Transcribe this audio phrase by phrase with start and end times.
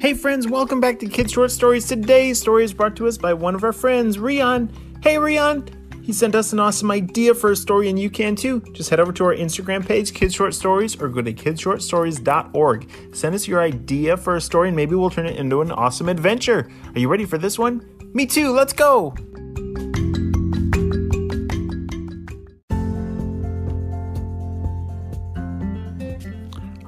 [0.00, 1.86] Hey friends, welcome back to Kid Short Stories.
[1.86, 4.72] Today's story is brought to us by one of our friends, Rion.
[5.02, 5.68] Hey Rion!
[6.00, 8.60] He sent us an awesome idea for a story, and you can too.
[8.72, 12.90] Just head over to our Instagram page, Kids Short Stories, or go to kidshortstories.org.
[13.14, 16.08] Send us your idea for a story, and maybe we'll turn it into an awesome
[16.08, 16.70] adventure.
[16.94, 17.86] Are you ready for this one?
[18.14, 19.14] Me too, let's go!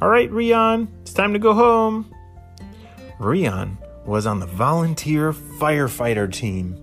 [0.00, 2.10] All right, Rion, it's time to go home.
[3.22, 6.76] Rion was on the volunteer firefighter team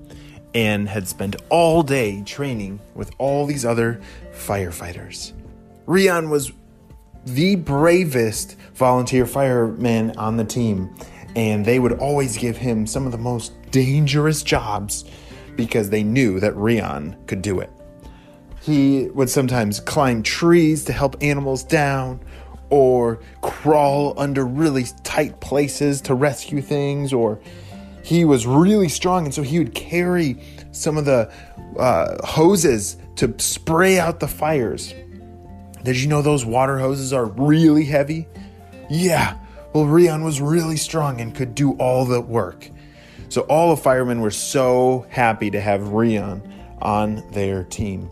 [0.56, 4.00] and had spent all day training with all these other
[4.32, 5.34] firefighters.
[5.86, 6.54] Rion was
[7.26, 10.96] the bravest volunteer fireman on the team,
[11.36, 15.04] and they would always give him some of the most dangerous jobs
[15.56, 17.70] because they knew that Rion could do it.
[18.62, 22.22] He would sometimes climb trees to help animals down,
[22.70, 27.40] or crawl under really tight places to rescue things, or
[28.04, 31.32] he was really strong, and so he would carry some of the
[31.78, 34.94] uh, hoses to spray out the fires.
[35.84, 38.28] Did you know those water hoses are really heavy?
[38.90, 39.38] Yeah,
[39.74, 42.70] well, Rion was really strong and could do all the work.
[43.30, 46.42] So all the firemen were so happy to have Rion
[46.82, 48.10] on their team.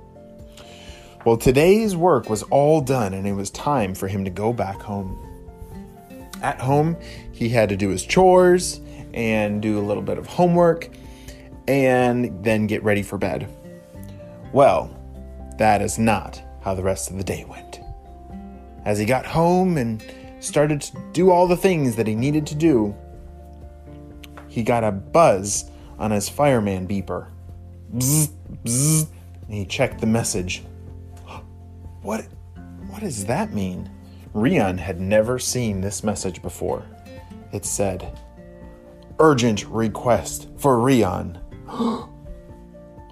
[1.27, 4.79] Well, today's work was all done and it was time for him to go back
[4.79, 5.19] home.
[6.41, 6.95] At home,
[7.33, 8.79] he had to do his chores
[9.13, 10.89] and do a little bit of homework
[11.67, 13.53] and then get ready for bed.
[14.53, 14.89] Well,
[15.57, 17.81] that is not how the rest of the day went.
[18.85, 20.01] As he got home and
[20.39, 22.95] started to do all the things that he needed to do,
[24.47, 25.69] he got a buzz
[25.99, 27.27] on his fireman beeper.
[27.93, 28.29] Bzz,
[28.63, 29.07] bzz,
[29.41, 30.63] and he checked the message.
[32.07, 32.25] What
[32.87, 33.89] what does that mean?
[34.33, 36.85] Rion had never seen this message before.
[37.51, 38.17] It said,
[39.19, 41.37] "Urgent request for Rion."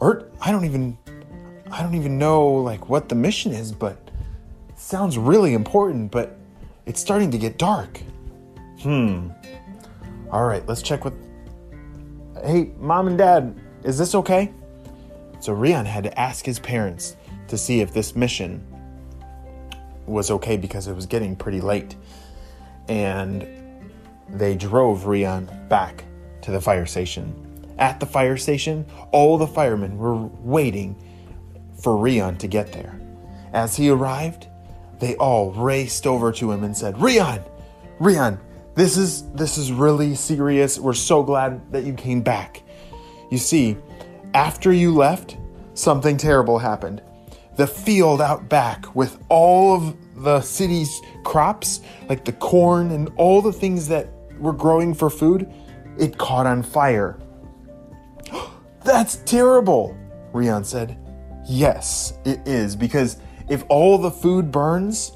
[0.01, 0.97] Ur- I don't even
[1.69, 3.97] I don't even know like what the mission is, but
[4.69, 6.38] it sounds really important, but
[6.85, 8.00] it's starting to get dark.
[8.79, 9.27] Hmm.
[10.31, 11.16] All right, let's check with
[12.41, 14.53] Hey, mom and dad, is this okay?
[15.41, 17.17] So Rion had to ask his parents
[17.50, 18.66] to see if this mission
[20.05, 21.95] was okay because it was getting pretty late.
[22.88, 23.47] And
[24.29, 26.03] they drove Rion back
[26.41, 27.33] to the fire station.
[27.77, 30.95] At the fire station, all the firemen were waiting
[31.81, 32.99] for Rion to get there.
[33.53, 34.47] As he arrived,
[34.99, 37.44] they all raced over to him and said, "Rion,
[37.99, 38.39] Rion,
[38.75, 40.79] this is this is really serious.
[40.79, 42.63] We're so glad that you came back.
[43.29, 43.77] You see,
[44.33, 45.38] after you left,
[45.73, 47.01] something terrible happened.
[47.55, 53.41] The field out back with all of the city's crops, like the corn and all
[53.41, 55.51] the things that were growing for food,
[55.97, 57.17] it caught on fire.
[58.83, 59.97] That's terrible,
[60.33, 60.97] Rion said.
[61.47, 63.17] Yes, it is, because
[63.49, 65.11] if all the food burns,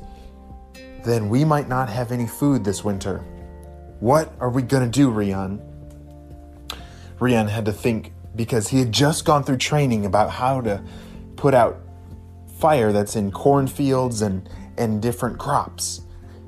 [1.03, 3.19] then we might not have any food this winter.
[3.99, 5.61] What are we gonna do, Rion?
[7.19, 10.81] Rion had to think because he had just gone through training about how to
[11.35, 11.81] put out
[12.59, 14.47] fire that's in cornfields and,
[14.78, 16.02] and different crops.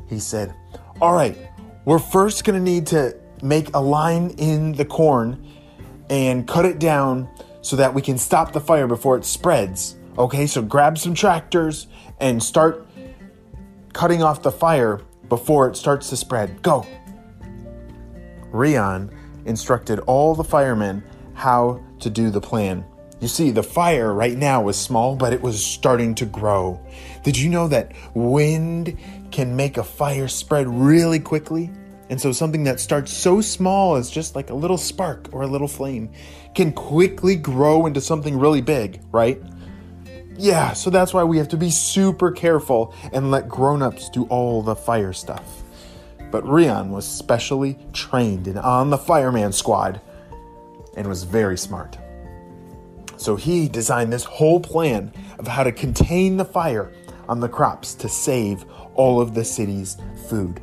[0.07, 0.53] He said,
[0.99, 1.37] All right,
[1.85, 5.47] we're first gonna need to make a line in the corn
[6.09, 7.29] and cut it down
[7.61, 9.95] so that we can stop the fire before it spreads.
[10.17, 11.87] Okay, so grab some tractors
[12.19, 12.85] and start
[13.93, 16.61] cutting off the fire before it starts to spread.
[16.61, 16.85] Go.
[18.51, 19.09] Rion
[19.45, 22.83] instructed all the firemen how to do the plan.
[23.21, 26.83] You see, the fire right now was small, but it was starting to grow.
[27.21, 28.97] Did you know that wind
[29.29, 31.69] can make a fire spread really quickly?
[32.09, 35.47] And so, something that starts so small as just like a little spark or a
[35.47, 36.09] little flame
[36.55, 39.39] can quickly grow into something really big, right?
[40.35, 44.23] Yeah, so that's why we have to be super careful and let grown ups do
[44.25, 45.61] all the fire stuff.
[46.31, 50.01] But Rion was specially trained and on the fireman squad
[50.97, 52.00] and was very smart.
[53.21, 56.91] So he designed this whole plan of how to contain the fire
[57.29, 58.65] on the crops to save
[58.95, 59.95] all of the city's
[60.27, 60.59] food.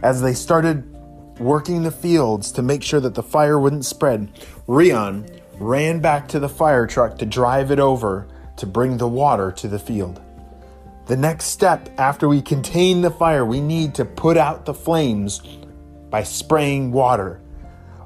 [0.00, 0.88] As they started
[1.40, 4.28] working the fields to make sure that the fire wouldn't spread,
[4.68, 9.50] Rion ran back to the fire truck to drive it over to bring the water
[9.50, 10.22] to the field.
[11.06, 15.40] The next step after we contain the fire, we need to put out the flames
[16.10, 17.40] by spraying water.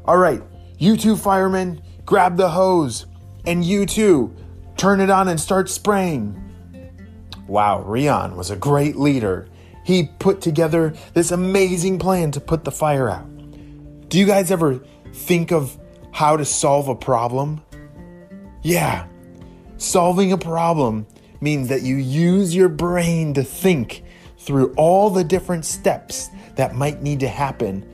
[0.07, 0.41] All right,
[0.79, 3.05] you two firemen, grab the hose,
[3.47, 4.35] and you too,
[4.77, 6.41] turn it on and start spraying.
[7.47, 9.49] Wow, Rion was a great leader.
[9.85, 13.29] He put together this amazing plan to put the fire out.
[14.09, 14.81] Do you guys ever
[15.13, 15.79] think of
[16.11, 17.63] how to solve a problem?
[18.63, 19.07] Yeah,
[19.77, 21.07] solving a problem
[21.41, 24.05] means that you use your brain to think
[24.39, 27.85] through all the different steps that might need to happen,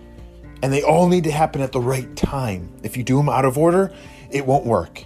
[0.62, 2.72] and they all need to happen at the right time.
[2.82, 3.92] If you do them out of order,
[4.30, 5.04] it won't work.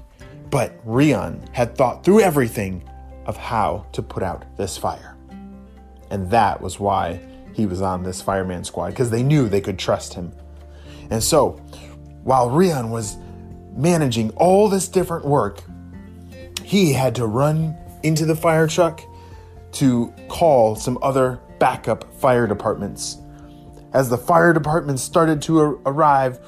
[0.54, 2.88] But Rion had thought through everything
[3.26, 5.16] of how to put out this fire.
[6.12, 7.18] And that was why
[7.54, 10.30] he was on this fireman squad, because they knew they could trust him.
[11.10, 11.60] And so,
[12.22, 13.16] while Rion was
[13.74, 15.60] managing all this different work,
[16.62, 19.00] he had to run into the fire truck
[19.72, 23.16] to call some other backup fire departments.
[23.92, 26.38] As the fire departments started to ar- arrive,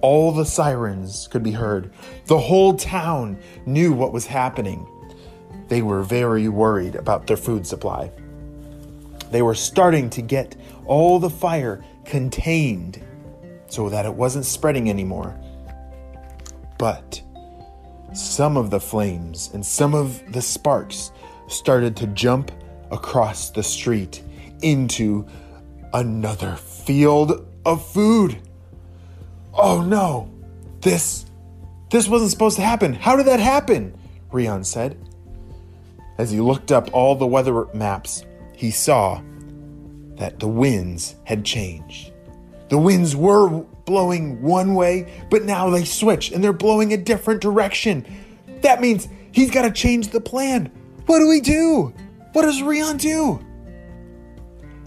[0.00, 1.92] all the sirens could be heard.
[2.26, 4.86] The whole town knew what was happening.
[5.68, 8.10] They were very worried about their food supply.
[9.30, 13.02] They were starting to get all the fire contained
[13.68, 15.38] so that it wasn't spreading anymore.
[16.78, 17.20] But
[18.12, 21.10] some of the flames and some of the sparks
[21.48, 22.50] started to jump
[22.90, 24.22] across the street
[24.62, 25.26] into
[25.92, 28.40] another field of food.
[29.58, 30.30] Oh no,
[30.80, 31.26] this
[31.90, 32.92] this wasn't supposed to happen.
[32.92, 33.96] How did that happen?
[34.30, 34.98] Rion said.
[36.18, 38.24] As he looked up all the weather maps,
[38.54, 39.22] he saw
[40.16, 42.12] that the winds had changed.
[42.68, 43.48] The winds were
[43.84, 48.04] blowing one way, but now they switch and they're blowing a different direction.
[48.62, 50.66] That means he's got to change the plan.
[51.06, 51.94] What do we do?
[52.32, 53.45] What does Rion do?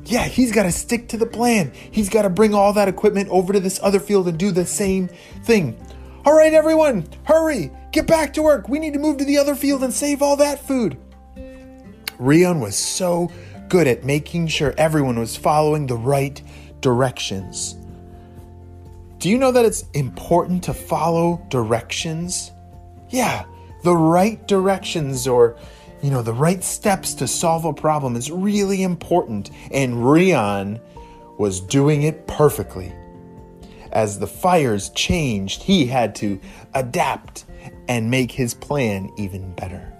[0.09, 1.71] Yeah, he's got to stick to the plan.
[1.91, 4.65] He's got to bring all that equipment over to this other field and do the
[4.65, 5.07] same
[5.43, 5.79] thing.
[6.25, 8.67] All right, everyone, hurry, get back to work.
[8.67, 10.97] We need to move to the other field and save all that food.
[12.17, 13.31] Rion was so
[13.69, 16.41] good at making sure everyone was following the right
[16.81, 17.77] directions.
[19.19, 22.51] Do you know that it's important to follow directions?
[23.09, 23.45] Yeah,
[23.83, 25.55] the right directions or
[26.01, 30.79] you know, the right steps to solve a problem is really important, and Rion
[31.37, 32.93] was doing it perfectly.
[33.91, 36.39] As the fires changed, he had to
[36.73, 37.45] adapt
[37.87, 39.93] and make his plan even better.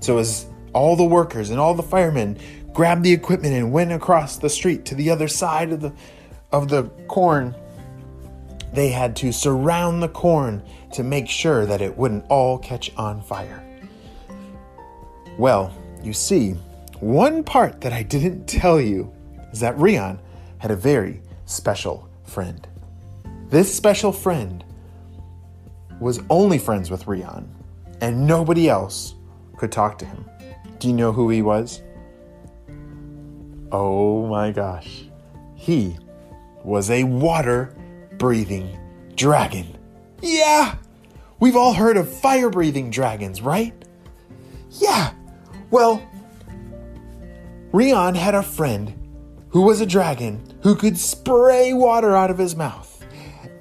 [0.00, 2.38] So, as all the workers and all the firemen
[2.72, 5.92] grabbed the equipment and went across the street to the other side of the
[6.50, 7.54] of the corn,
[8.72, 10.62] they had to surround the corn
[10.92, 13.62] to make sure that it wouldn't all catch on fire.
[15.38, 16.56] Well, you see,
[16.98, 19.12] one part that I didn't tell you
[19.52, 20.18] is that Rion
[20.58, 22.66] had a very special friend.
[23.48, 24.64] This special friend
[26.00, 27.48] was only friends with Rion,
[28.00, 29.14] and nobody else
[29.56, 30.24] could talk to him.
[30.80, 31.82] Do you know who he was?
[33.70, 35.04] Oh my gosh.
[35.54, 35.96] He
[36.64, 37.76] was a water
[38.18, 38.76] breathing
[39.14, 39.78] dragon.
[40.20, 40.74] Yeah!
[41.38, 43.72] We've all heard of fire breathing dragons, right?
[44.70, 45.12] Yeah,
[45.70, 46.02] well,
[47.72, 48.94] Rion had a friend
[49.50, 52.94] who was a dragon who could spray water out of his mouth.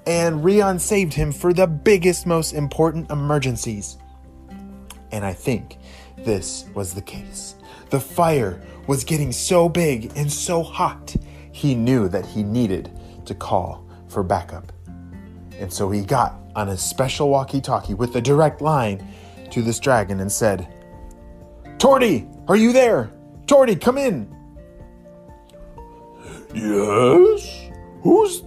[0.05, 3.97] And Rion saved him for the biggest, most important emergencies.
[5.11, 5.77] And I think
[6.17, 7.55] this was the case.
[7.89, 11.15] The fire was getting so big and so hot,
[11.51, 12.89] he knew that he needed
[13.25, 14.71] to call for backup.
[15.59, 19.05] And so he got on a special walkie talkie with a direct line
[19.51, 20.73] to this dragon and said,
[21.77, 23.11] Torty, are you there?
[23.45, 24.33] Torty, come in.
[26.53, 27.69] Yes?
[28.01, 28.43] Who's.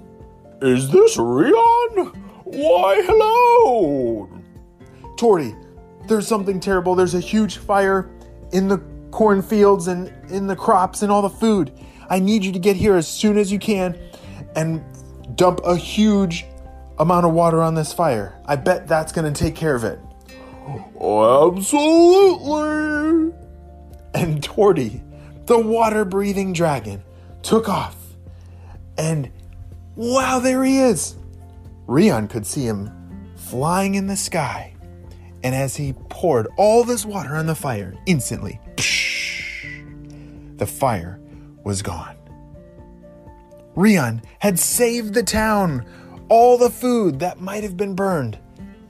[0.62, 2.12] Is this Rion?
[2.44, 4.28] Why, hello!
[5.16, 5.56] Torty,
[6.08, 6.94] there's something terrible.
[6.94, 8.10] There's a huge fire
[8.52, 8.78] in the
[9.10, 11.72] cornfields and in the crops and all the food.
[12.08, 13.96] I need you to get here as soon as you can
[14.56, 14.84] and
[15.36, 16.44] dump a huge
[16.98, 18.40] amount of water on this fire.
[18.44, 20.00] I bet that's going to take care of it.
[21.00, 22.50] Absolutely.
[24.14, 25.02] And Torty,
[25.46, 27.02] the water breathing dragon,
[27.42, 27.96] took off.
[28.98, 29.30] And
[29.96, 31.16] wow, there he is.
[31.86, 32.90] Rion could see him
[33.36, 34.74] flying in the sky.
[35.42, 38.60] And as he poured all this water on the fire, instantly,
[40.56, 41.18] the fire
[41.64, 42.16] was gone.
[43.74, 45.86] Rion had saved the town,
[46.28, 48.38] all the food that might have been burned.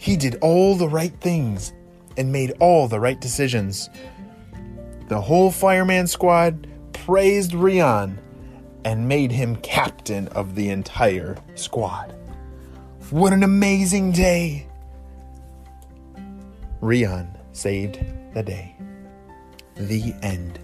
[0.00, 1.74] He did all the right things
[2.16, 3.90] and made all the right decisions.
[5.08, 8.18] The whole fireman squad praised Rion
[8.82, 12.14] and made him captain of the entire squad.
[13.10, 14.66] What an amazing day!
[16.80, 18.02] Rion saved
[18.32, 18.74] the day.
[19.76, 20.58] The end.